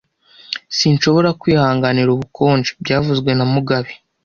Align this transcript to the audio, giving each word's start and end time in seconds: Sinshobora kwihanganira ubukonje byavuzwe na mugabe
Sinshobora 0.77 1.29
kwihanganira 1.41 2.09
ubukonje 2.11 2.71
byavuzwe 2.83 3.31
na 3.35 3.45
mugabe 3.53 3.91